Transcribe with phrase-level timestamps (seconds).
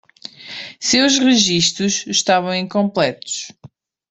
[0.79, 3.51] Seus registros estavam incompletos.